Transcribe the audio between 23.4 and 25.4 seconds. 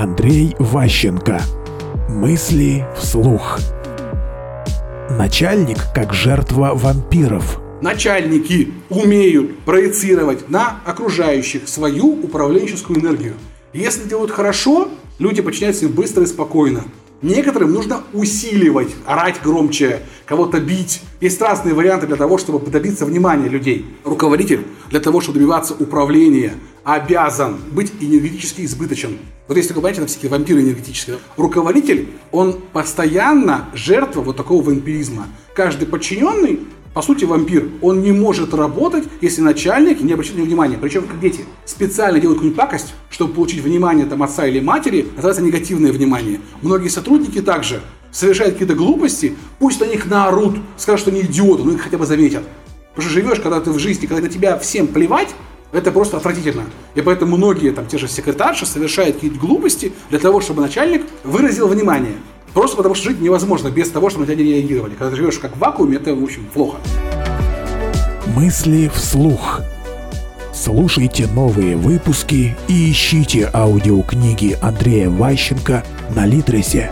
людей. Руководитель для того, чтобы